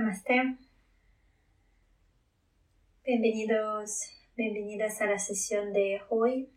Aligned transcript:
Namaste. 0.00 0.56
Bienvenidos, 3.04 4.00
bienvenidas 4.34 4.98
a 5.02 5.06
la 5.06 5.18
sesión 5.18 5.74
de 5.74 6.00
hoy. 6.08 6.48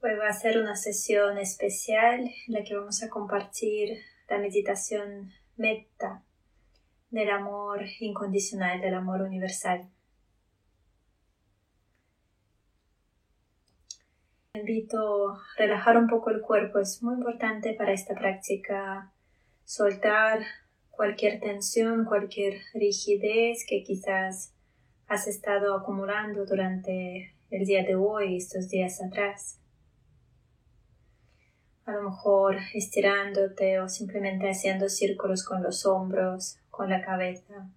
Hoy 0.00 0.14
va 0.14 0.28
a 0.28 0.32
ser 0.32 0.58
una 0.58 0.74
sesión 0.74 1.36
especial 1.36 2.20
en 2.20 2.54
la 2.54 2.64
que 2.64 2.74
vamos 2.74 3.02
a 3.02 3.10
compartir 3.10 3.98
la 4.30 4.38
meditación 4.38 5.32
metta 5.58 6.22
del 7.10 7.28
amor 7.28 7.84
incondicional, 7.98 8.80
del 8.80 8.94
amor 8.94 9.20
universal. 9.20 9.86
Invito 14.54 15.28
a 15.34 15.42
relajar 15.58 15.98
un 15.98 16.08
poco 16.08 16.30
el 16.30 16.40
cuerpo, 16.40 16.78
es 16.78 17.02
muy 17.02 17.16
importante 17.16 17.74
para 17.74 17.92
esta 17.92 18.14
práctica 18.14 19.12
soltar 19.66 20.40
cualquier 21.00 21.40
tensión, 21.40 22.04
cualquier 22.04 22.60
rigidez 22.74 23.64
que 23.66 23.82
quizás 23.82 24.52
has 25.08 25.28
estado 25.28 25.74
acumulando 25.74 26.44
durante 26.44 27.34
el 27.50 27.64
día 27.64 27.84
de 27.84 27.94
hoy, 27.94 28.36
estos 28.36 28.68
días 28.68 29.00
atrás. 29.00 29.58
A 31.86 31.92
lo 31.92 32.02
mejor 32.02 32.58
estirándote 32.74 33.80
o 33.80 33.88
simplemente 33.88 34.50
haciendo 34.50 34.90
círculos 34.90 35.42
con 35.42 35.62
los 35.62 35.86
hombros, 35.86 36.58
con 36.68 36.90
la 36.90 37.00
cabeza 37.00 37.70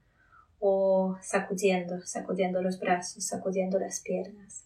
o 0.59 1.17
sacudiendo, 1.22 2.02
sacudiendo 2.02 2.62
los 2.62 2.78
brazos, 2.78 3.26
sacudiendo 3.26 3.80
las 3.80 4.02
piernas. 4.02 4.66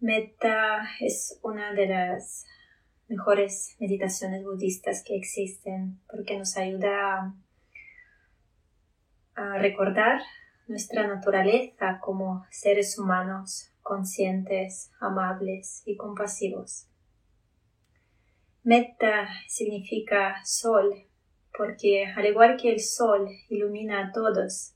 Metta 0.00 0.88
es 1.00 1.38
una 1.42 1.74
de 1.74 1.86
las 1.86 2.46
mejores 3.08 3.76
meditaciones 3.78 4.44
budistas 4.44 5.02
que 5.04 5.16
existen 5.16 6.00
porque 6.10 6.38
nos 6.38 6.56
ayuda 6.56 7.34
a 9.34 9.58
recordar 9.58 10.20
nuestra 10.66 11.06
naturaleza 11.06 11.98
como 12.00 12.46
seres 12.50 12.98
humanos 12.98 13.70
conscientes, 13.82 14.90
amables 15.00 15.82
y 15.84 15.96
compasivos. 15.96 16.88
Metta 18.62 19.28
significa 19.46 20.36
sol 20.44 21.06
porque 21.56 22.06
al 22.06 22.26
igual 22.26 22.56
que 22.56 22.72
el 22.72 22.80
sol 22.80 23.28
ilumina 23.48 24.06
a 24.06 24.12
todos 24.12 24.74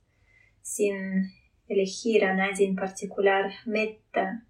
sin 0.61 1.33
elegir 1.67 2.25
a 2.25 2.35
nadie 2.35 2.67
en 2.67 2.77
particular, 2.77 3.51
Metta 3.65 4.45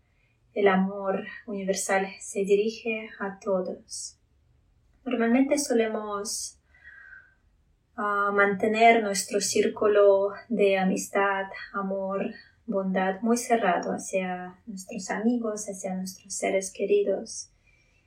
el 0.58 0.66
amor 0.66 1.24
universal 1.46 2.08
se 2.18 2.40
dirige 2.40 3.08
a 3.20 3.38
todos. 3.38 4.18
Normalmente 5.04 5.56
solemos 5.56 6.58
ah, 7.94 8.32
mantener 8.34 9.04
nuestro 9.04 9.40
círculo 9.40 10.32
de 10.48 10.76
amistad, 10.76 11.44
amor, 11.72 12.34
bondad 12.66 13.20
muy 13.20 13.36
cerrado 13.36 13.92
hacia 13.92 14.58
nuestros 14.66 15.10
amigos, 15.10 15.66
hacia 15.66 15.94
nuestros 15.94 16.34
seres 16.34 16.72
queridos. 16.72 17.52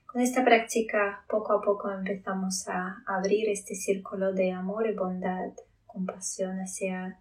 Con 0.06 0.20
esta 0.20 0.44
práctica 0.44 1.24
poco 1.30 1.54
a 1.54 1.62
poco 1.62 1.90
empezamos 1.90 2.68
a 2.68 3.02
abrir 3.08 3.48
este 3.48 3.76
círculo 3.76 4.34
de 4.34 4.52
amor 4.52 4.88
y 4.88 4.94
bondad, 4.94 5.54
compasión 5.86 6.58
hacia 6.58 7.18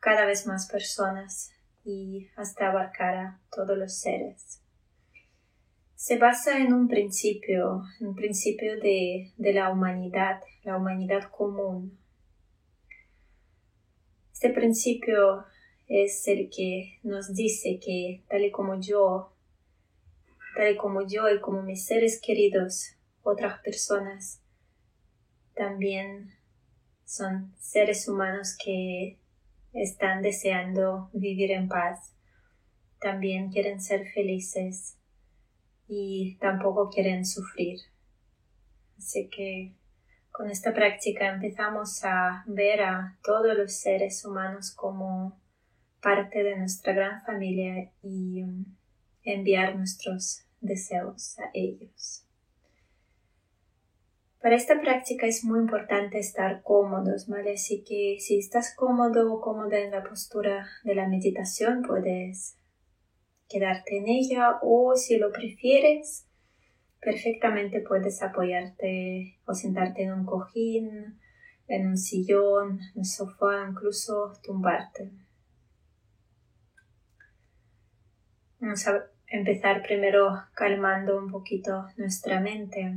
cada 0.00 0.26
vez 0.26 0.48
más 0.48 0.66
personas 0.66 1.52
y 1.84 2.26
hasta 2.34 2.70
abarcar 2.70 3.16
a 3.16 3.40
todos 3.52 3.78
los 3.78 4.00
seres 4.00 4.63
se 5.96 6.18
basa 6.18 6.58
en 6.58 6.72
un 6.72 6.88
principio, 6.88 7.84
un 8.00 8.14
principio 8.14 8.78
de, 8.80 9.32
la 9.38 9.70
humanidad, 9.70 10.40
la 10.62 10.76
humanidad 10.76 11.30
común. 11.30 11.98
Este 14.32 14.50
principio 14.50 15.44
es 15.86 16.26
el 16.26 16.50
que 16.50 16.98
nos 17.02 17.32
dice 17.32 17.78
que 17.80 18.22
tal 18.28 18.44
y 18.44 18.50
como 18.50 18.80
yo, 18.80 19.32
tal 20.56 20.72
y 20.72 20.76
como 20.76 21.06
yo 21.06 21.28
y 21.28 21.40
como 21.40 21.62
mis 21.62 21.86
seres 21.86 22.20
queridos, 22.20 22.96
otras 23.22 23.60
personas 23.60 24.42
también 25.54 26.32
son 27.04 27.54
seres 27.58 28.08
humanos 28.08 28.56
que 28.62 29.18
están 29.72 30.20
deseando 30.22 31.10
vivir 31.12 31.52
en 31.52 31.68
paz, 31.68 32.12
también 33.00 33.50
quieren 33.50 33.80
ser 33.80 34.06
felices 34.12 34.96
y 35.88 36.36
tampoco 36.38 36.90
quieren 36.90 37.24
sufrir. 37.24 37.78
Así 38.98 39.28
que 39.28 39.74
con 40.30 40.50
esta 40.50 40.72
práctica 40.74 41.32
empezamos 41.32 42.04
a 42.04 42.44
ver 42.46 42.82
a 42.82 43.18
todos 43.22 43.56
los 43.56 43.72
seres 43.72 44.24
humanos 44.24 44.74
como 44.74 45.38
parte 46.02 46.42
de 46.42 46.56
nuestra 46.56 46.92
gran 46.92 47.22
familia 47.24 47.90
y 48.02 48.42
um, 48.42 48.64
enviar 49.22 49.76
nuestros 49.76 50.44
deseos 50.60 51.38
a 51.38 51.50
ellos. 51.54 52.26
Para 54.40 54.56
esta 54.56 54.78
práctica 54.80 55.26
es 55.26 55.44
muy 55.44 55.60
importante 55.60 56.18
estar 56.18 56.62
cómodos, 56.62 57.28
¿vale? 57.28 57.54
Así 57.54 57.82
que 57.82 58.18
si 58.20 58.38
estás 58.38 58.74
cómodo 58.76 59.32
o 59.32 59.40
cómoda 59.40 59.78
en 59.78 59.90
la 59.90 60.02
postura 60.02 60.66
de 60.82 60.94
la 60.94 61.08
meditación, 61.08 61.82
puedes 61.82 62.58
quedarte 63.48 63.98
en 63.98 64.08
ella 64.08 64.58
o 64.62 64.94
si 64.96 65.18
lo 65.18 65.32
prefieres, 65.32 66.26
perfectamente 67.00 67.80
puedes 67.80 68.22
apoyarte 68.22 69.38
o 69.46 69.54
sentarte 69.54 70.02
en 70.02 70.12
un 70.12 70.24
cojín, 70.24 71.20
en 71.68 71.86
un 71.86 71.98
sillón, 71.98 72.80
en 72.80 72.98
un 72.98 73.04
sofá, 73.04 73.66
incluso 73.68 74.32
tumbarte. 74.42 75.10
Vamos 78.60 78.86
a 78.86 79.06
empezar 79.26 79.82
primero 79.82 80.32
calmando 80.54 81.18
un 81.18 81.30
poquito 81.30 81.86
nuestra 81.96 82.40
mente. 82.40 82.94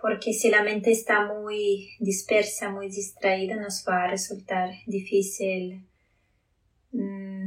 Porque 0.00 0.32
si 0.32 0.48
la 0.48 0.62
mente 0.62 0.92
está 0.92 1.26
muy 1.26 1.90
dispersa, 1.98 2.70
muy 2.70 2.88
distraída, 2.88 3.56
nos 3.56 3.84
va 3.88 4.04
a 4.04 4.10
resultar 4.10 4.70
difícil 4.86 5.84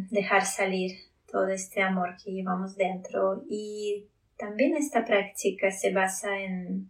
dejar 0.10 0.46
salir 0.46 0.98
todo 1.32 1.48
este 1.48 1.82
amor 1.82 2.16
que 2.24 2.32
llevamos 2.32 2.76
dentro. 2.76 3.44
Y 3.50 4.08
también 4.38 4.76
esta 4.76 5.06
práctica 5.06 5.72
se 5.72 5.92
basa 5.92 6.40
en, 6.40 6.90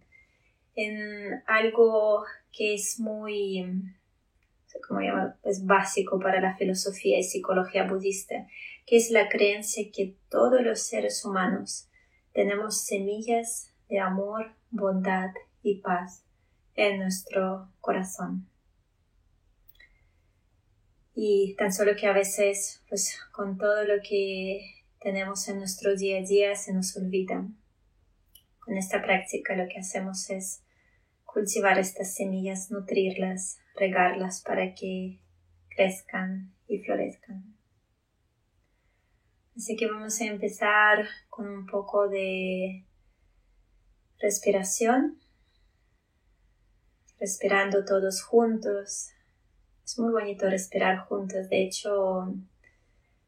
en 0.75 1.43
algo 1.47 2.23
que 2.51 2.75
es 2.75 2.99
muy 2.99 3.65
básico 5.63 6.19
para 6.19 6.41
la 6.41 6.55
filosofía 6.55 7.19
y 7.19 7.23
psicología 7.23 7.87
budista, 7.87 8.47
que 8.85 8.97
es 8.97 9.11
la 9.11 9.29
creencia 9.29 9.91
que 9.93 10.15
todos 10.29 10.61
los 10.61 10.81
seres 10.81 11.23
humanos 11.23 11.87
tenemos 12.33 12.81
semillas 12.81 13.73
de 13.89 13.99
amor, 13.99 14.53
bondad 14.69 15.31
y 15.63 15.75
paz 15.75 16.23
en 16.75 16.99
nuestro 16.99 17.69
corazón 17.81 18.50
y 21.13 21.55
tan 21.55 21.73
solo 21.73 21.95
que 21.95 22.07
a 22.07 22.13
veces 22.13 22.83
pues 22.87 23.19
con 23.31 23.57
todo 23.57 23.83
lo 23.85 24.01
que 24.01 24.61
tenemos 24.99 25.47
en 25.47 25.57
nuestro 25.57 25.95
día 25.95 26.19
a 26.19 26.21
día 26.21 26.55
se 26.55 26.73
nos 26.73 26.95
olvidan. 26.95 27.57
Con 28.59 28.77
esta 28.77 29.01
práctica 29.01 29.55
lo 29.55 29.67
que 29.67 29.79
hacemos 29.79 30.29
es 30.29 30.63
cultivar 31.25 31.79
estas 31.79 32.13
semillas, 32.13 32.71
nutrirlas, 32.71 33.59
regarlas 33.75 34.41
para 34.41 34.73
que 34.73 35.19
crezcan 35.69 36.53
y 36.67 36.79
florezcan. 36.79 37.55
Así 39.55 39.75
que 39.75 39.87
vamos 39.87 40.19
a 40.21 40.25
empezar 40.25 41.07
con 41.29 41.47
un 41.47 41.65
poco 41.65 42.07
de 42.07 42.85
respiración, 44.19 45.19
respirando 47.19 47.83
todos 47.85 48.23
juntos, 48.23 49.09
es 49.85 49.99
muy 49.99 50.11
bonito 50.11 50.49
respirar 50.49 50.99
juntos. 51.05 51.49
De 51.49 51.63
hecho, 51.63 52.33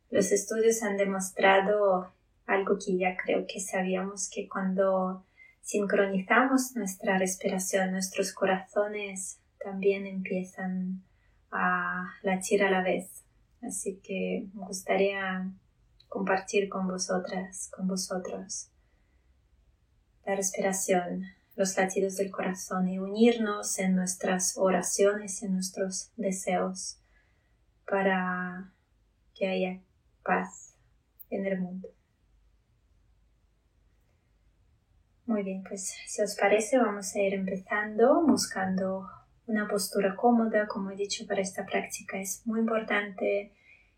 los 0.10 0.32
estudios 0.32 0.84
han 0.84 0.98
demostrado 0.98 2.14
algo 2.46 2.78
que 2.78 2.98
ya 2.98 3.16
creo 3.18 3.46
que 3.48 3.60
sabíamos, 3.60 4.30
que 4.30 4.48
cuando 4.48 5.26
sincronizamos 5.62 6.76
nuestra 6.76 7.18
respiración, 7.18 7.92
nuestros 7.92 8.34
corazones 8.34 9.40
también 9.64 10.06
empiezan 10.06 11.04
a 11.52 12.14
latir 12.22 12.64
a 12.64 12.72
la 12.72 12.82
vez. 12.82 13.24
Así 13.62 14.00
que 14.04 14.48
me 14.54 14.66
gustaría 14.66 15.50
compartir 16.10 16.70
con 16.70 16.88
vosotras, 16.88 17.72
con 17.76 17.88
vosotros, 17.88 18.70
la 20.26 20.36
respiración 20.36 21.26
los 21.56 21.78
latidos 21.78 22.18
del 22.18 22.32
corazón 22.32 22.90
y 22.90 23.00
unirnos 23.00 23.78
en 23.80 23.96
nuestras 23.96 24.58
oraciones, 24.58 25.44
en 25.44 25.54
nuestros 25.54 26.12
deseos 26.16 27.00
para 27.86 28.74
que 29.36 29.48
haya 29.48 29.82
paz 30.24 30.76
en 31.30 31.46
el 31.46 31.60
mundo. 31.60 31.90
Muy 35.26 35.44
bien, 35.44 35.64
pues 35.64 35.94
si 36.08 36.22
os 36.22 36.36
parece 36.36 36.78
vamos 36.78 37.16
a 37.16 37.22
ir 37.22 37.34
empezando 37.34 38.26
buscando 38.26 39.08
una 39.48 39.68
postura 39.68 40.16
cómoda. 40.16 40.68
Como 40.68 40.92
he 40.92 40.96
dicho, 40.96 41.26
para 41.28 41.42
esta 41.42 41.66
práctica 41.66 42.20
es 42.20 42.46
muy 42.46 42.60
importante 42.60 43.54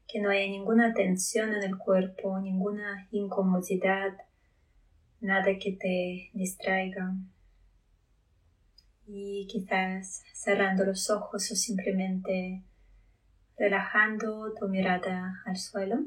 que 0.08 0.22
no 0.22 0.30
haya 0.30 0.46
ninguna 0.46 0.94
tensión 0.94 1.54
en 1.54 1.64
el 1.64 1.78
cuerpo, 1.78 2.40
ninguna 2.40 3.08
incomodidad, 3.12 4.14
nada 5.20 5.58
que 5.60 5.72
te 5.72 6.30
distraiga. 6.34 7.16
Y 9.08 9.48
quizás 9.48 10.24
cerrando 10.34 10.84
los 10.84 11.10
ojos 11.10 11.52
o 11.52 11.56
simplemente 11.56 12.64
relajando 13.58 14.54
tu 14.60 14.68
mirada 14.68 15.42
al 15.46 15.58
suelo. 15.58 16.06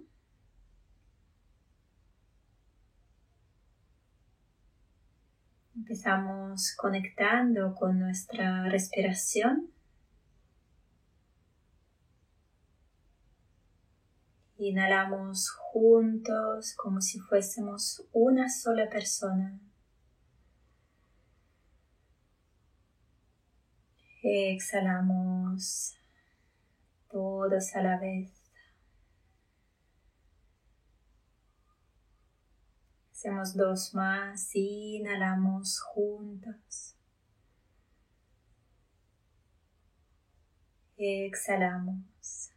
Empezamos 5.75 6.75
conectando 6.77 7.75
con 7.75 8.01
nuestra 8.01 8.69
respiración. 8.69 9.71
Inhalamos 14.59 15.51
juntos 15.51 16.75
como 16.77 17.01
si 17.01 17.21
fuésemos 17.21 18.05
una 18.13 18.49
sola 18.49 18.91
persona. 18.91 19.61
Exhalamos 24.31 25.97
todos 27.09 27.75
a 27.75 27.81
la 27.81 27.99
vez. 27.99 28.31
Hacemos 33.11 33.57
dos 33.57 33.95
más, 33.95 34.51
inhalamos 34.53 35.81
juntos. 35.81 36.95
Exhalamos. 40.99 42.51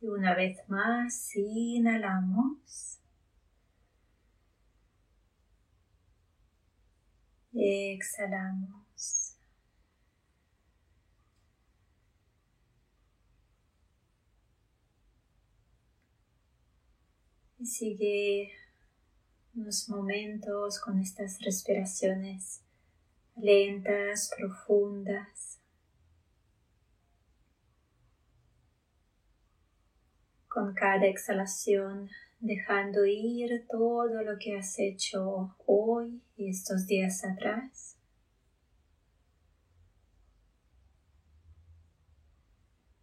Y 0.00 0.08
una 0.08 0.34
vez 0.34 0.68
más, 0.68 1.36
inhalamos. 1.36 2.97
Exhalamos. 7.60 9.34
Y 17.58 17.66
sigue 17.66 18.52
unos 19.54 19.88
momentos 19.88 20.80
con 20.80 21.00
estas 21.00 21.40
respiraciones 21.40 22.62
lentas, 23.34 24.30
profundas. 24.36 25.60
Con 30.46 30.74
cada 30.74 31.06
exhalación 31.06 32.08
dejando 32.40 33.04
ir 33.04 33.66
todo 33.68 34.22
lo 34.22 34.38
que 34.38 34.56
has 34.56 34.78
hecho 34.78 35.56
hoy 35.66 36.22
y 36.36 36.50
estos 36.50 36.86
días 36.86 37.24
atrás. 37.24 37.96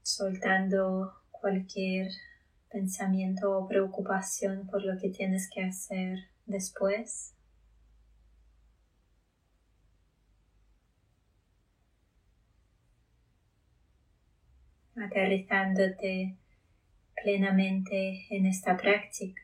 Soltando 0.03 1.13
cualquier 1.31 2.09
pensamiento 2.69 3.57
o 3.57 3.67
preocupación 3.67 4.67
por 4.67 4.83
lo 4.83 4.97
que 4.99 5.09
tienes 5.09 5.49
que 5.53 5.63
hacer 5.63 6.17
después. 6.45 7.31
aterrizándote 14.97 16.37
plenamente 17.25 18.27
en 18.29 18.45
esta 18.45 18.77
práctica. 18.77 19.41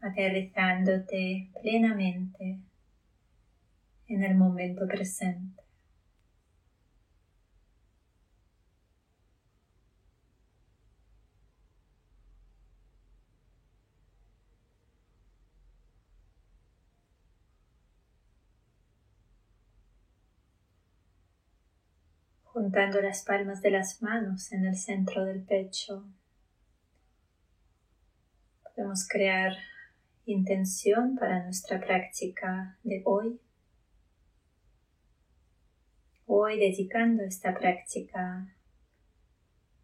aterrizándote 0.00 1.50
plenamente 1.60 2.60
en 4.06 4.22
el 4.22 4.36
momento 4.36 4.86
presente. 4.86 5.57
Juntando 22.58 23.00
las 23.00 23.22
palmas 23.22 23.62
de 23.62 23.70
las 23.70 24.02
manos 24.02 24.50
en 24.50 24.66
el 24.66 24.76
centro 24.76 25.24
del 25.24 25.44
pecho. 25.44 26.04
Podemos 28.64 29.06
crear 29.06 29.52
intención 30.26 31.14
para 31.14 31.44
nuestra 31.44 31.78
práctica 31.78 32.76
de 32.82 33.00
hoy. 33.04 33.40
Hoy 36.26 36.58
dedicando 36.58 37.22
esta 37.22 37.54
práctica 37.54 38.52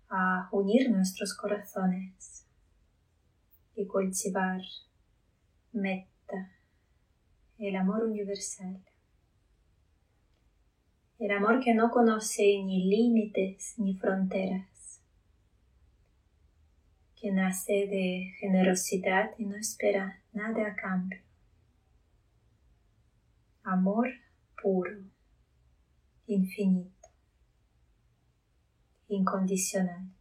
a 0.09 0.49
unir 0.50 0.91
nuestros 0.91 1.32
corazones 1.37 2.44
y 3.77 3.87
cultivar 3.87 4.62
metta, 5.70 6.50
el 7.56 7.77
amor 7.77 8.03
universal. 8.03 8.85
El 11.25 11.31
amor 11.31 11.61
que 11.61 11.73
no 11.73 11.91
conoce 11.91 12.43
ni 12.43 12.85
límites 12.85 13.79
ni 13.79 13.97
fronteras, 13.97 15.00
que 17.17 17.32
nace 17.32 17.87
de 17.87 18.35
generosidad 18.38 19.31
y 19.38 19.47
no 19.47 19.56
espera 19.56 20.21
nada 20.35 20.67
a 20.67 20.76
cambio. 20.76 21.23
Amor 23.62 24.11
puro, 24.62 25.00
infinito, 26.26 27.09
incondicional. 29.09 30.13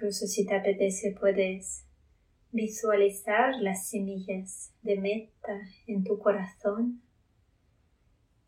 Incluso 0.00 0.26
si 0.26 0.46
te 0.46 0.54
apetece 0.54 1.14
puedes 1.20 1.84
visualizar 2.52 3.56
las 3.60 3.86
semillas 3.86 4.72
de 4.80 4.96
meta 4.98 5.60
en 5.86 6.04
tu 6.04 6.18
corazón, 6.18 7.02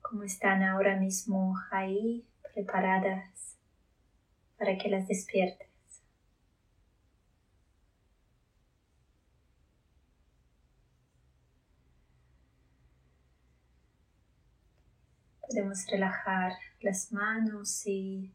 como 0.01 0.23
están 0.23 0.63
ahora 0.63 0.99
mismo 0.99 1.55
ahí 1.71 2.27
preparadas 2.55 3.59
para 4.57 4.79
que 4.79 4.89
las 4.89 5.07
despiertes. 5.07 5.69
Podemos 15.47 15.87
relajar 15.91 16.53
las 16.81 17.13
manos 17.13 17.87
y 17.87 18.33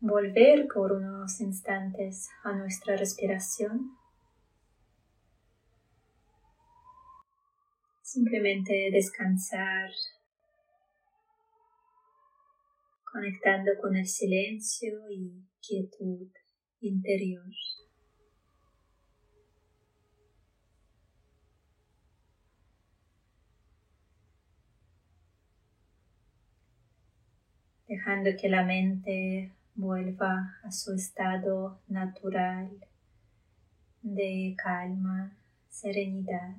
volver 0.00 0.66
por 0.72 0.92
unos 0.92 1.40
instantes 1.40 2.30
a 2.42 2.52
nuestra 2.52 2.96
respiración. 2.96 3.96
Simplemente 8.02 8.90
descansar, 8.90 9.90
conectando 13.04 13.72
con 13.80 13.94
el 13.96 14.06
silencio 14.06 15.08
y 15.10 15.44
quietud 15.60 16.28
interior. 16.80 17.44
dejando 27.86 28.30
que 28.40 28.48
la 28.48 28.62
mente 28.62 29.50
vuelva 29.80 30.58
a 30.62 30.70
su 30.70 30.92
estado 30.92 31.80
natural 31.88 32.70
de 34.02 34.54
calma, 34.56 35.36
serenidad. 35.68 36.56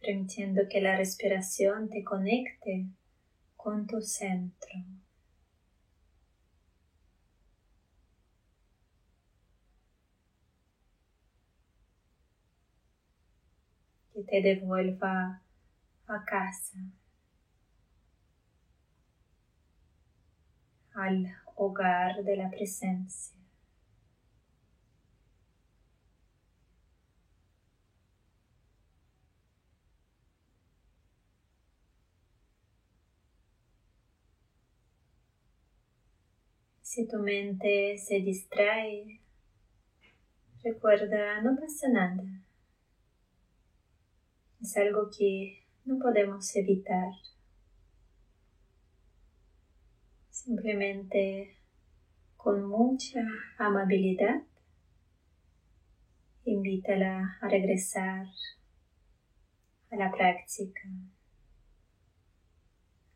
permitiendo 0.00 0.62
que 0.70 0.80
la 0.80 0.96
respiración 0.96 1.90
te 1.90 2.02
conecte 2.02 2.86
con 3.56 3.86
tu 3.86 4.00
centro. 4.00 4.70
Que 14.18 14.24
te 14.24 14.42
devuelva 14.42 15.40
a 16.08 16.24
casa, 16.24 16.76
al 20.92 21.36
hogar 21.54 22.24
de 22.24 22.36
la 22.36 22.50
presencia. 22.50 23.36
Si 36.82 37.06
tu 37.06 37.18
mente 37.18 37.96
se 37.98 38.18
distrae, 38.18 39.20
recuerda, 40.64 41.40
no 41.42 41.54
pasa 41.54 41.88
nada. 41.88 42.37
Es 44.60 44.76
algo 44.76 45.10
que 45.16 45.66
no 45.84 45.98
podemos 45.98 46.54
evitar. 46.56 47.12
Simplemente 50.30 51.56
con 52.36 52.64
mucha 52.68 53.20
amabilidad, 53.58 54.42
invítala 56.44 57.38
a 57.40 57.48
regresar 57.48 58.26
a 59.90 59.96
la 59.96 60.10
práctica, 60.10 60.88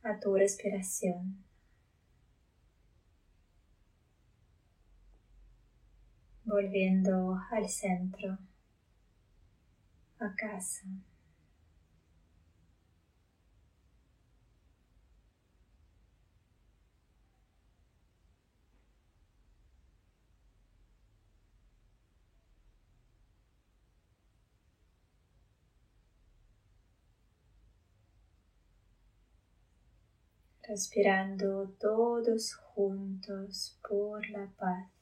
a 0.02 0.18
tu 0.20 0.34
respiración. 0.34 1.42
volviendo 6.44 7.38
al 7.50 7.68
centro, 7.68 8.38
a 10.18 10.34
casa. 10.34 10.86
Respirando 30.68 31.74
todos 31.80 32.54
juntos 32.54 33.78
por 33.88 34.28
la 34.30 34.48
paz. 34.58 35.01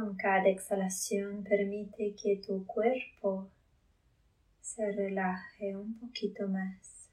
Con 0.00 0.16
cada 0.16 0.48
exhalación 0.48 1.44
permite 1.44 2.14
que 2.14 2.40
tu 2.46 2.64
cuerpo 2.64 3.50
se 4.62 4.90
relaje 4.92 5.76
un 5.76 5.98
poquito 5.98 6.48
más. 6.48 7.10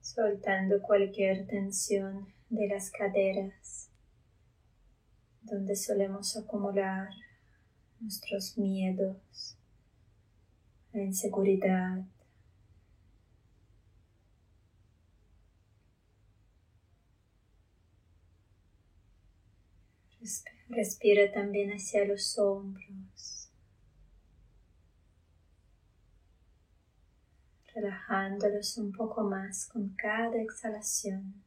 soltando 0.00 0.82
cualquier 0.82 1.46
tensión 1.46 2.26
de 2.50 2.68
las 2.68 2.90
caderas, 2.90 3.88
donde 5.40 5.74
solemos 5.74 6.36
acumular 6.36 7.08
nuestros 8.02 8.58
miedos, 8.58 9.56
la 10.92 11.02
inseguridad. 11.02 12.04
Respira 20.68 21.32
también 21.32 21.70
hacia 21.70 22.04
los 22.04 22.38
hombros, 22.38 23.50
relajándolos 27.74 28.78
un 28.78 28.92
poco 28.92 29.22
más 29.22 29.66
con 29.66 29.90
cada 29.90 30.40
exhalación. 30.40 31.42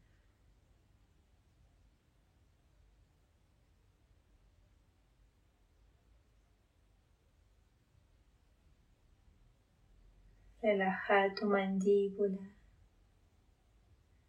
Relajar 10.65 11.35
tu 11.35 11.45
mandíbula, 11.45 12.41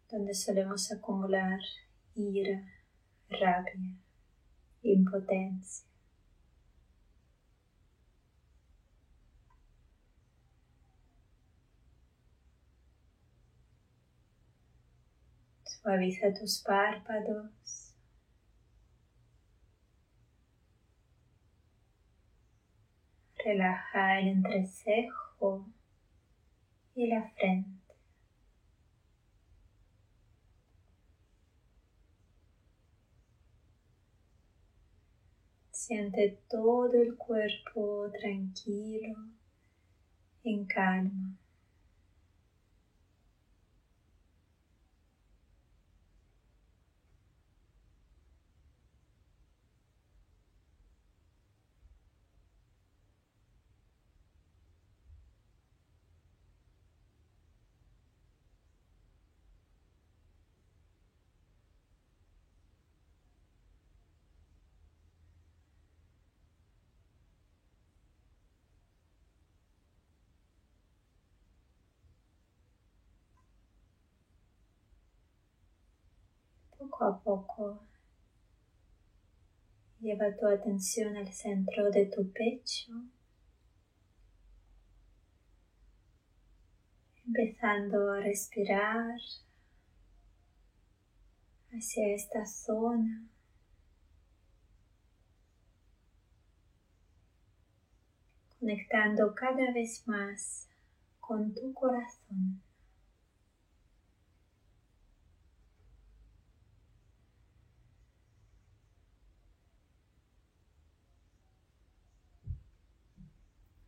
donde 0.07 0.35
solemos 0.35 0.91
acumular 0.91 1.59
ira, 2.13 2.63
rabia, 3.27 3.95
impotencia. 4.83 5.87
Suaviza 15.63 16.31
tus 16.39 16.61
párpados. 16.61 17.95
Relaja 23.43 24.19
el 24.19 24.27
entrecejo 24.27 25.65
y 26.97 27.05
la 27.05 27.29
frente. 27.37 27.93
Siente 35.69 36.39
todo 36.49 36.91
el 36.93 37.15
cuerpo 37.15 38.11
tranquilo, 38.19 39.15
en 40.43 40.65
calma. 40.65 41.37
Poco 76.89 77.05
a 77.05 77.19
poco 77.19 77.79
lleva 79.99 80.35
tu 80.35 80.47
atención 80.47 81.15
al 81.17 81.31
centro 81.33 81.89
de 81.89 82.05
tu 82.05 82.31
pecho, 82.31 82.91
empezando 87.25 88.13
a 88.13 88.19
respirar 88.19 89.19
hacia 91.71 92.13
esta 92.13 92.45
zona. 92.45 93.27
Conectando 98.59 99.35
cada 99.35 99.71
vez 99.71 100.07
más 100.07 100.67
con 101.19 101.53
tu 101.53 101.73
corazón. 101.73 102.61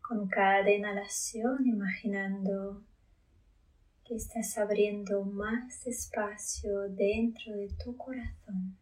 Con 0.09 0.27
cada 0.27 0.67
inhalación 0.71 1.67
imaginando 1.67 2.81
que 4.03 4.15
estás 4.15 4.57
abriendo 4.57 5.23
más 5.23 5.85
espacio 5.85 6.89
dentro 6.89 7.55
de 7.55 7.69
tu 7.83 7.95
corazón. 7.95 8.75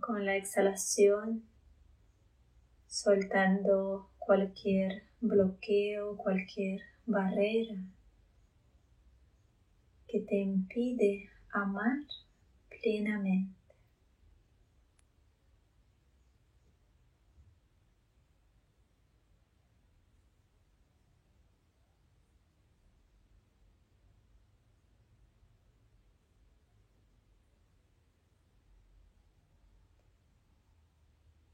Con 0.00 0.24
la 0.24 0.36
exhalación, 0.36 1.44
soltando 2.86 4.08
cualquier 4.16 5.02
bloqueo, 5.20 6.16
cualquier 6.16 6.80
barrera 7.04 7.76
que 10.08 10.20
te 10.20 10.36
impide 10.36 11.28
amar 11.52 11.98
plenamente. 12.68 13.54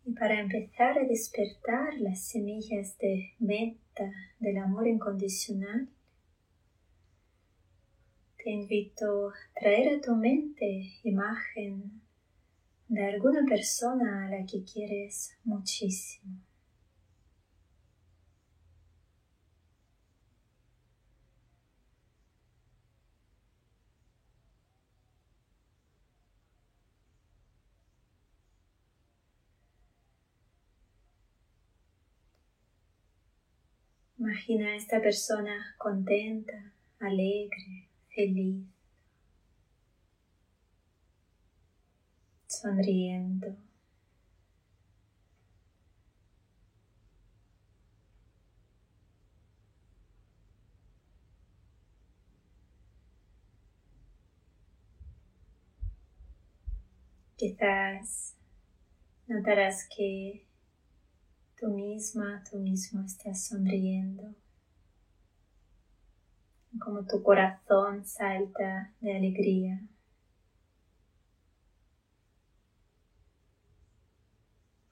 Y 0.04 0.14
para 0.14 0.40
empezar 0.40 0.98
a 0.98 1.04
despertar 1.04 1.94
las 2.00 2.24
semillas 2.24 2.98
de 2.98 3.34
meta 3.38 4.10
del 4.40 4.58
amor 4.58 4.88
incondicional, 4.88 5.88
te 8.42 8.50
invito 8.50 9.28
a 9.28 9.60
traer 9.60 9.96
a 9.96 10.00
tu 10.00 10.16
mente 10.16 10.94
imagen 11.04 12.02
de 12.88 13.04
alguna 13.04 13.44
persona 13.46 14.26
a 14.26 14.30
la 14.30 14.44
que 14.44 14.64
quieres 14.64 15.36
muchísimo. 15.44 16.40
Imagina 34.18 34.68
a 34.68 34.76
esta 34.76 35.00
persona 35.00 35.74
contenta, 35.78 36.72
alegre, 37.00 37.91
feliz, 38.14 38.66
sonriendo. 42.46 43.56
Quizás 57.36 58.36
notarás 59.26 59.88
que 59.88 60.46
tú 61.58 61.68
misma, 61.70 62.44
tú 62.48 62.58
mismo 62.58 63.02
estás 63.04 63.46
sonriendo 63.48 64.41
como 66.78 67.04
tu 67.06 67.22
corazón 67.22 68.04
salta 68.04 68.92
de 69.00 69.16
alegría. 69.16 69.80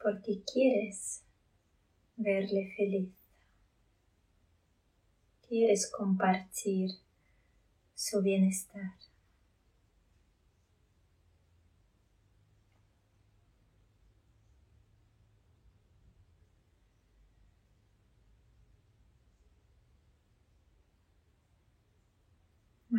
Porque 0.03 0.43
quieres 0.51 1.23
verle 2.17 2.73
feliz. 2.77 3.13
Quieres 5.49 5.91
compartir 5.91 6.91
su 7.95 8.23
bienestar. 8.23 8.93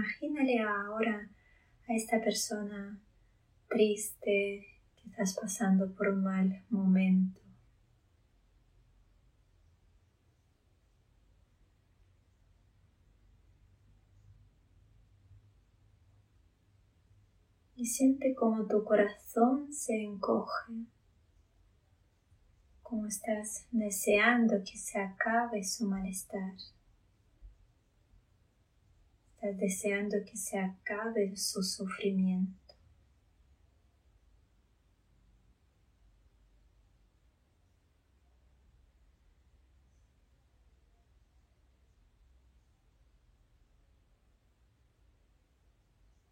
Imagínale 0.02 0.58
ahora 0.60 1.30
a 1.88 1.94
esta 1.94 2.20
persona 2.20 3.00
triste 3.70 4.66
que 4.96 5.10
estás 5.10 5.36
pasando 5.40 5.94
por 5.94 6.08
un 6.08 6.24
mal 6.24 6.66
momento. 6.72 7.40
Y 17.76 17.86
siente 17.86 18.34
como 18.34 18.66
tu 18.66 18.84
corazón 18.84 19.72
se 19.72 20.02
encoge, 20.02 20.88
como 22.82 23.06
estás 23.06 23.68
deseando 23.70 24.64
que 24.64 24.78
se 24.78 25.00
acabe 25.00 25.64
su 25.64 25.88
malestar. 25.88 26.54
Deseando 29.42 30.24
que 30.24 30.38
se 30.38 30.60
acabe 30.60 31.36
su 31.36 31.64
sufrimiento. 31.64 32.76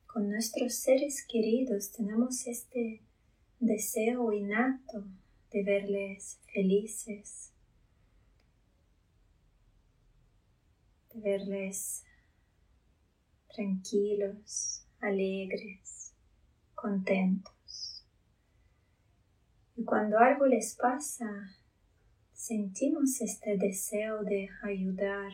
Con 0.06 0.30
nuestros 0.30 0.76
seres 0.76 1.26
queridos 1.26 1.92
tenemos 1.92 2.46
este 2.46 3.02
deseo 3.60 4.32
innato 4.32 5.04
de 5.50 5.64
verles 5.64 6.40
felices, 6.54 7.52
de 11.14 11.22
verles 11.22 12.04
tranquilos, 13.60 14.86
alegres, 15.02 16.14
contentos. 16.76 18.06
Y 19.76 19.84
cuando 19.84 20.18
algo 20.18 20.46
les 20.46 20.76
pasa, 20.76 21.58
sentimos 22.32 23.20
este 23.20 23.58
deseo 23.58 24.24
de 24.24 24.48
ayudar, 24.64 25.34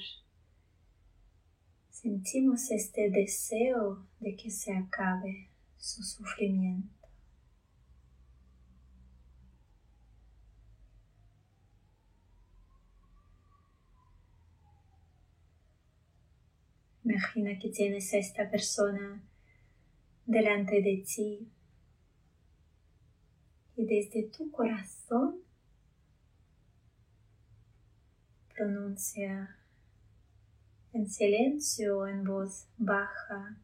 sentimos 1.92 2.72
este 2.72 3.12
deseo 3.12 4.08
de 4.20 4.36
que 4.36 4.50
se 4.50 4.74
acabe 4.74 5.52
su 5.78 6.02
sufrimiento. 6.02 7.05
Imagina 17.06 17.60
que 17.60 17.70
tienes 17.70 18.12
a 18.16 18.18
esta 18.18 18.50
persona 18.50 19.24
delante 20.26 20.82
de 20.82 21.06
ti 21.06 21.48
y 23.76 23.86
desde 23.86 24.24
tu 24.24 24.50
corazón 24.50 25.38
pronuncia 28.56 29.56
en 30.94 31.08
silencio 31.08 32.00
o 32.00 32.08
en 32.08 32.24
voz 32.24 32.66
baja 32.78 33.56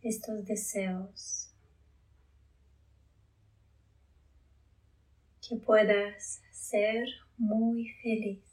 estos 0.00 0.44
deseos. 0.44 1.52
Que 5.48 5.56
puedas 5.56 6.42
ser 6.52 7.08
muy 7.38 7.88
feliz. 8.02 8.47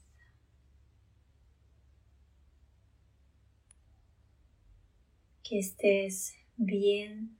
Que 5.48 5.58
estés 5.60 6.34
bien 6.56 7.38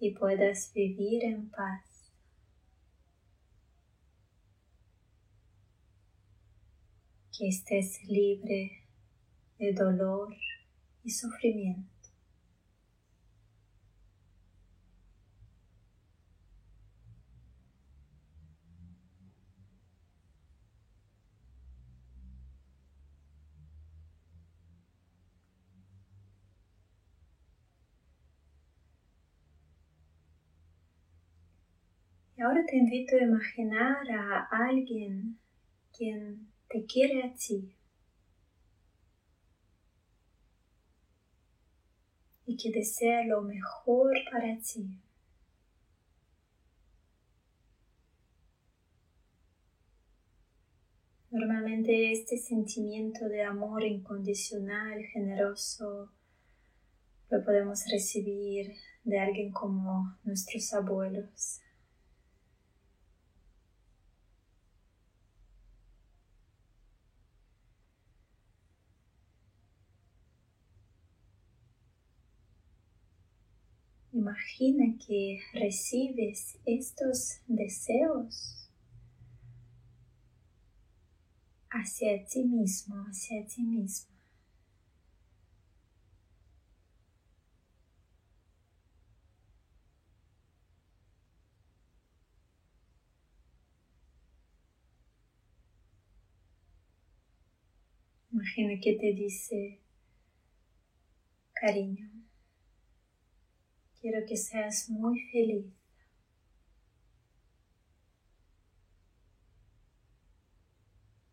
y 0.00 0.10
puedas 0.12 0.72
vivir 0.74 1.24
en 1.24 1.50
paz. 1.50 1.82
que 7.38 7.48
estés 7.48 8.02
libre 8.04 8.82
de 9.58 9.74
dolor 9.74 10.34
y 11.04 11.10
sufrimiento. 11.10 11.95
Ahora 32.46 32.64
te 32.64 32.76
invito 32.76 33.16
a 33.16 33.22
imaginar 33.22 34.08
a 34.08 34.46
alguien 34.68 35.36
quien 35.96 36.46
te 36.68 36.84
quiere 36.84 37.24
a 37.24 37.34
ti 37.34 37.74
y 42.46 42.56
que 42.56 42.70
desea 42.70 43.24
lo 43.24 43.42
mejor 43.42 44.14
para 44.30 44.56
ti. 44.58 44.86
Normalmente 51.32 52.12
este 52.12 52.38
sentimiento 52.38 53.28
de 53.28 53.42
amor 53.42 53.82
incondicional, 53.82 55.02
generoso, 55.12 56.12
lo 57.28 57.44
podemos 57.44 57.84
recibir 57.90 58.72
de 59.02 59.18
alguien 59.18 59.50
como 59.50 60.16
nuestros 60.22 60.72
abuelos. 60.72 61.60
Imagina 74.16 74.96
que 74.96 75.38
recibes 75.52 76.58
estos 76.64 77.42
deseos 77.46 78.66
hacia 81.68 82.24
ti 82.24 82.42
mismo, 82.44 82.94
hacia 83.06 83.46
ti 83.46 83.60
misma. 83.60 84.16
Imagina 98.32 98.80
que 98.80 98.94
te 98.94 99.12
dice, 99.12 99.78
cariño, 101.52 102.25
Quiero 104.08 104.24
que 104.24 104.36
seas 104.36 104.88
muy 104.88 105.18
feliz. 105.32 105.66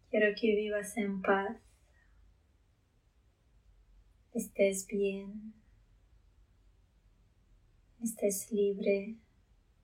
Quiero 0.10 0.34
que 0.36 0.56
vivas 0.56 0.98
en 0.98 1.22
paz, 1.22 1.56
estés 4.34 4.88
bien, 4.88 5.54
estés 8.02 8.52
libre 8.52 9.18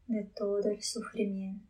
de 0.08 0.24
todo 0.24 0.72
el 0.72 0.82
sufrimiento. 0.82 1.69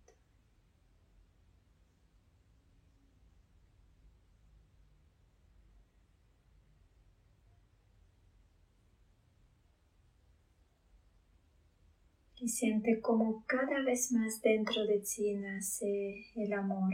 Y 12.42 12.48
siente 12.48 13.02
como 13.02 13.44
cada 13.46 13.84
vez 13.84 14.12
más 14.12 14.42
dentro 14.42 14.86
de 14.86 15.00
ti 15.00 15.34
nace 15.36 16.26
el 16.36 16.54
amor 16.54 16.94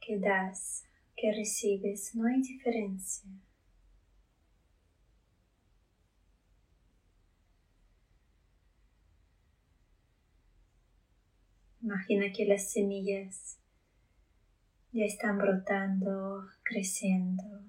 que 0.00 0.18
das, 0.18 0.84
que 1.16 1.32
recibes, 1.32 2.14
no 2.14 2.26
hay 2.26 2.42
diferencia. 2.42 3.30
Imagina 11.80 12.30
que 12.32 12.44
las 12.44 12.70
semillas 12.70 13.58
ya 14.92 15.04
están 15.04 15.38
brotando, 15.38 16.46
creciendo 16.62 17.62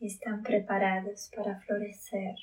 y 0.00 0.06
están 0.06 0.42
preparadas 0.42 1.30
para 1.34 1.60
florecer. 1.60 2.34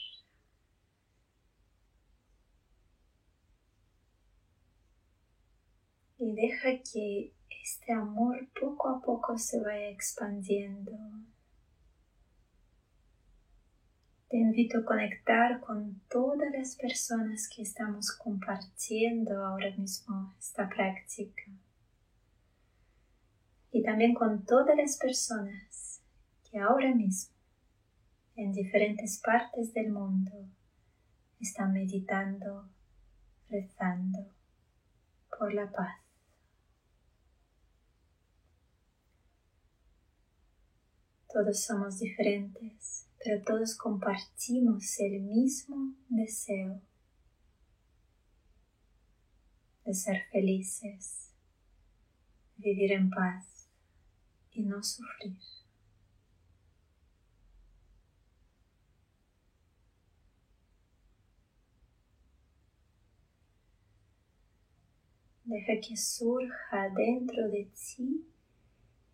Y 6.26 6.34
deja 6.34 6.82
que 6.92 7.34
este 7.64 7.94
amor 7.94 8.48
poco 8.60 8.90
a 8.90 9.00
poco 9.00 9.38
se 9.38 9.62
vaya 9.62 9.90
expandiendo. 9.90 10.92
Te 14.28 14.38
invito 14.38 14.80
a 14.80 14.86
conectar 14.86 15.60
con 15.60 16.02
todas 16.10 16.52
las 16.52 16.78
personas 16.78 17.48
que 17.48 17.62
estamos 17.62 18.12
compartiendo 18.12 19.46
ahora 19.46 19.70
mismo 19.78 20.34
esta 20.40 20.68
práctica. 20.68 21.44
Y 23.72 23.84
también 23.84 24.16
con 24.16 24.46
todas 24.46 24.76
las 24.76 24.98
personas 24.98 26.02
que 26.50 26.58
ahora 26.58 26.92
mismo 26.96 27.36
en 28.36 28.52
diferentes 28.52 29.22
partes 29.24 29.76
del 29.76 29.92
mundo 29.92 30.32
están 31.40 31.72
meditando, 31.72 32.68
rezando 33.48 34.26
por 35.38 35.54
la 35.54 35.72
paz. 35.72 36.05
Todos 41.36 41.66
somos 41.66 42.00
diferentes, 42.00 43.10
pero 43.22 43.44
todos 43.44 43.76
compartimos 43.76 44.98
el 45.02 45.20
mismo 45.20 45.94
deseo 46.08 46.82
de 49.84 49.94
ser 49.94 50.24
felices, 50.32 51.34
vivir 52.56 52.94
en 52.94 53.10
paz 53.10 53.68
y 54.52 54.64
no 54.64 54.82
sufrir. 54.82 55.38
Deja 65.44 65.74
que 65.86 65.98
surja 65.98 66.90
dentro 66.96 67.50
de 67.50 67.66
ti 67.66 68.26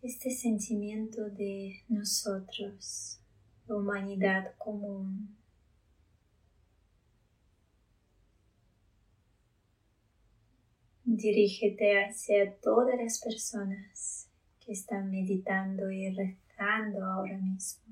este 0.02 0.30
sentimiento 0.30 1.30
de 1.30 1.84
nosotros, 1.88 3.20
la 3.68 3.76
humanidad 3.76 4.52
común. 4.58 5.36
Dirígete 11.04 12.04
hacia 12.04 12.52
todas 12.56 12.98
las 12.98 13.20
personas 13.20 14.28
que 14.58 14.72
están 14.72 15.08
meditando 15.08 15.88
y 15.88 16.12
rezando 16.12 17.04
ahora 17.04 17.38
mismo. 17.38 17.84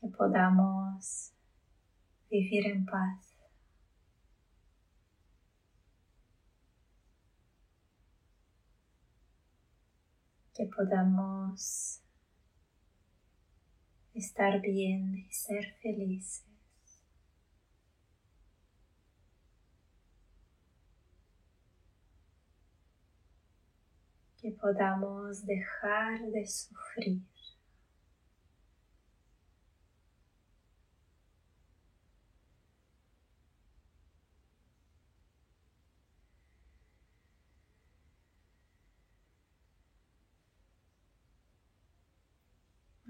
Que 0.00 0.08
podamos 0.08 1.30
vivir 2.28 2.66
en 2.66 2.84
paz. 2.86 3.31
Que 10.54 10.66
podamos 10.66 12.00
estar 14.14 14.60
bien 14.60 15.16
y 15.16 15.32
ser 15.32 15.74
felices. 15.80 16.44
Que 24.40 24.50
podamos 24.50 25.46
dejar 25.46 26.20
de 26.20 26.46
sufrir. 26.46 27.22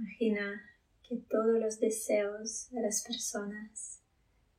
Imagina 0.03 0.61
que 1.09 1.17
todos 1.31 1.61
los 1.61 1.79
deseos 1.79 2.69
de 2.71 2.83
las 2.83 3.05
personas 3.05 4.01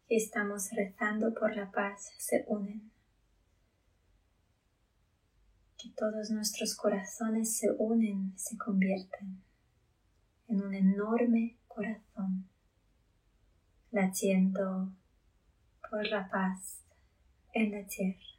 que 0.07 0.15
estamos 0.15 0.69
rezando 0.71 1.33
por 1.33 1.53
la 1.53 1.69
paz 1.69 2.13
se 2.17 2.45
unen. 2.47 2.89
Que 5.77 5.89
todos 5.97 6.29
nuestros 6.29 6.77
corazones 6.77 7.57
se 7.57 7.69
unen 7.71 8.31
y 8.33 8.39
se 8.39 8.57
convierten 8.57 9.43
en 10.47 10.61
un 10.61 10.73
enorme 10.73 11.57
corazón 11.67 12.47
latiendo 13.91 14.93
por 15.89 16.07
la 16.07 16.29
paz 16.29 16.85
en 17.51 17.71
la 17.71 17.85
tierra. 17.85 18.32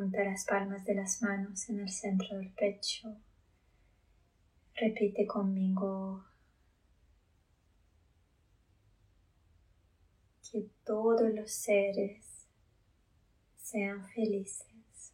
Junta 0.00 0.24
las 0.24 0.46
palmas 0.46 0.82
de 0.86 0.94
las 0.94 1.20
manos 1.20 1.68
en 1.68 1.80
el 1.80 1.90
centro 1.90 2.38
del 2.38 2.50
pecho. 2.54 3.18
Repite 4.74 5.26
conmigo 5.26 6.24
que 10.50 10.70
todos 10.86 11.30
los 11.34 11.50
seres 11.50 12.46
sean 13.58 14.08
felices. 14.08 15.12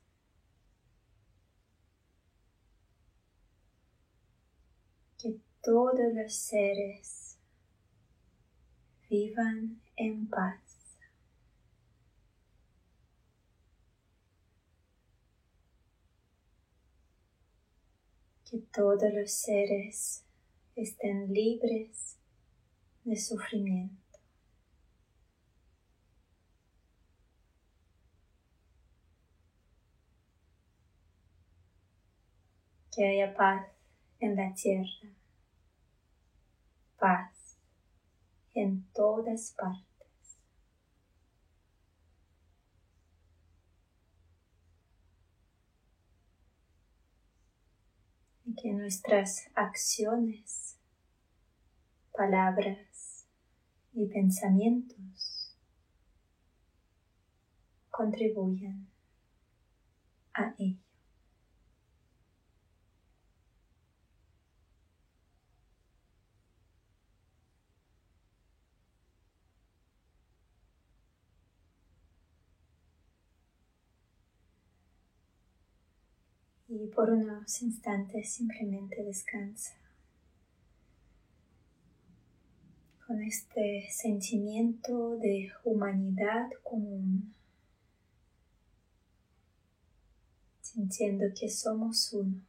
Que 5.19 5.41
todos 5.65 6.15
los 6.15 6.33
seres 6.33 7.39
vivan 9.11 9.81
en 9.97 10.29
paz. 10.29 10.66
Que 18.49 18.59
todos 18.73 19.13
los 19.13 19.33
seres 19.33 20.25
estén 20.77 21.33
libres 21.33 22.17
de 23.05 23.17
sufrimiento. 23.17 23.97
Que 32.95 33.05
haya 33.05 33.35
paz 33.35 33.67
en 34.21 34.37
la 34.37 34.55
tierra, 34.55 35.11
paz 36.99 37.59
en 38.55 38.87
todas 38.95 39.53
partes. 39.59 39.86
Que 48.61 48.73
nuestras 48.73 49.49
acciones, 49.55 50.79
palabras 52.13 53.27
y 53.93 54.07
pensamientos 54.07 55.55
contribuyan 57.91 58.89
a 60.35 60.55
ello. 60.59 60.86
Y 76.83 76.89
por 76.89 77.11
unos 77.11 77.63
instantes 77.63 78.31
simplemente 78.31 79.03
descansa 79.03 79.75
con 83.07 83.23
este 83.23 83.89
sentimiento 83.91 85.17
de 85.19 85.53
humanidad 85.63 86.51
común, 86.65 87.33
sintiendo 90.61 91.27
que 91.39 91.49
somos 91.49 92.13
uno. 92.13 92.43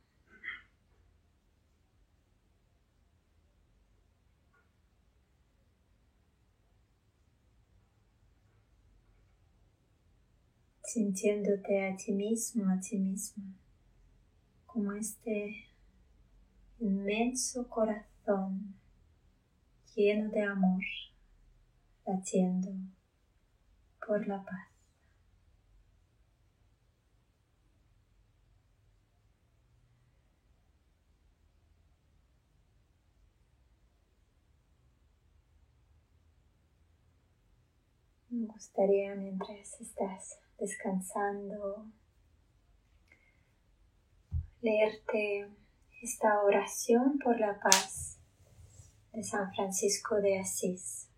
sintiéndote 10.84 11.86
a 11.86 11.98
ti 11.98 12.14
mismo, 12.14 12.72
a 12.72 12.80
ti 12.80 12.98
misma 12.98 13.44
como 14.78 14.94
este 14.94 15.66
inmenso 16.80 17.68
corazón 17.68 18.76
lleno 19.96 20.30
de 20.30 20.44
amor, 20.44 20.84
latiendo 22.06 22.70
por 24.06 24.28
la 24.28 24.46
paz. 24.46 24.70
Me 38.30 38.46
gustaría 38.46 39.16
mientras 39.16 39.82
estás 39.82 40.38
descansando 40.60 41.88
leerte 44.62 45.50
esta 46.02 46.42
oración 46.44 47.20
por 47.20 47.40
la 47.40 47.60
paz 47.60 48.18
de 49.14 49.24
San 49.24 49.54
Francisco 49.54 50.16
de 50.22 50.40
Asís. 50.40 51.10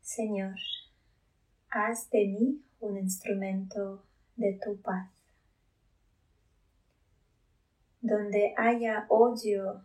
Señor, 0.00 0.56
haz 1.70 2.10
de 2.10 2.26
mí 2.26 2.62
un 2.80 2.98
instrumento 2.98 4.02
de 4.36 4.58
tu 4.64 4.80
paz. 4.80 5.10
Donde 8.00 8.54
haya 8.56 9.06
odio, 9.08 9.84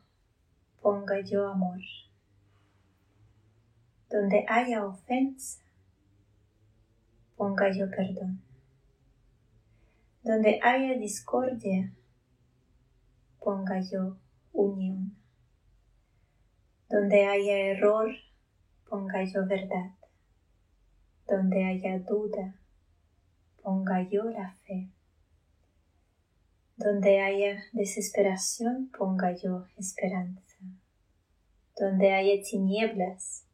ponga 0.81 1.19
yo 1.21 1.49
amor. 1.49 1.79
Donde 4.09 4.45
haya 4.47 4.85
ofensa, 4.85 5.61
ponga 7.35 7.71
yo 7.71 7.89
perdón. 7.89 8.41
Donde 10.23 10.57
haya 10.63 10.97
discordia, 10.97 11.93
ponga 13.41 13.81
yo 13.81 14.17
unión. 14.53 15.17
Donde 16.89 17.25
haya 17.25 17.57
error, 17.57 18.09
ponga 18.89 19.25
yo 19.25 19.45
verdad. 19.45 19.91
Donde 21.27 21.65
haya 21.65 21.99
duda, 21.99 22.55
ponga 23.61 24.07
yo 24.09 24.23
la 24.29 24.55
fe. 24.63 24.89
Donde 26.77 27.19
haya 27.19 27.61
desesperación, 27.73 28.91
ponga 28.97 29.35
yo 29.35 29.67
esperanza. 29.75 30.55
Donde 31.77 32.13
haya 32.13 32.41
tinieblas, 32.41 33.45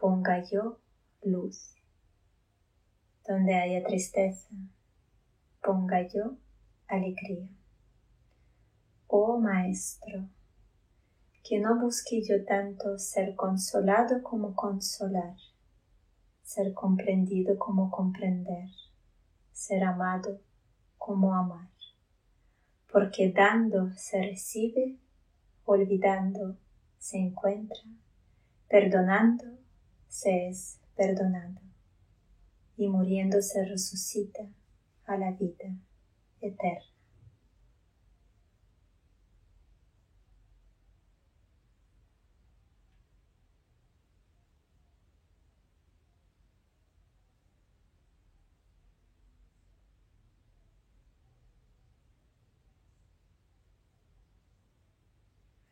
ponga 0.00 0.44
yo 0.44 0.78
luz. 1.22 1.74
Donde 3.26 3.56
haya 3.56 3.84
tristeza, 3.84 4.54
ponga 5.66 6.06
yo 6.06 6.36
alegría. 6.86 7.48
Oh 9.08 9.36
Maestro, 9.40 10.28
que 11.42 11.58
no 11.58 11.80
busque 11.80 12.22
yo 12.22 12.44
tanto 12.44 13.00
ser 13.00 13.34
consolado 13.34 14.22
como 14.22 14.54
consolar, 14.54 15.34
ser 16.44 16.72
comprendido 16.72 17.58
como 17.58 17.90
comprender, 17.90 18.68
ser 19.50 19.82
amado 19.82 20.40
como 20.98 21.34
amar, 21.34 21.68
porque 22.92 23.32
dando 23.32 23.92
se 23.96 24.22
recibe, 24.22 25.00
olvidando 25.64 26.56
se 26.96 27.18
encuentra, 27.18 27.82
perdonando 28.68 29.44
se 30.06 30.46
es 30.46 30.78
perdonado, 30.94 31.60
y 32.76 32.86
muriendo 32.86 33.42
se 33.42 33.64
resucita 33.64 34.48
a 35.06 35.16
la 35.16 35.30
vida 35.32 35.68
eterna. 36.40 36.96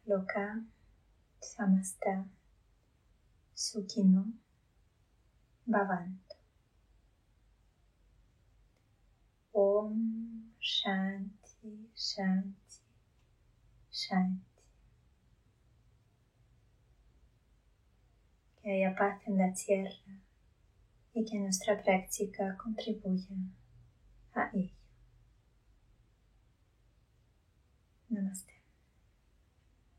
Loka 0.06 0.62
Samasta 1.40 2.28
Sukhino 3.54 4.32
Bhavantu. 5.66 6.33
Om 9.54 10.52
Shanti 10.60 11.88
Shanti 11.94 12.82
Shanti. 13.92 14.62
Que 18.60 18.70
haya 18.72 18.96
paz 18.96 19.22
en 19.26 19.38
la 19.38 19.52
tierra 19.54 20.20
y 21.14 21.24
que 21.24 21.38
nuestra 21.38 21.80
práctica 21.80 22.56
contribuya 22.56 23.36
a 24.34 24.50
ello. 24.52 24.74
Namaste. 28.08 28.53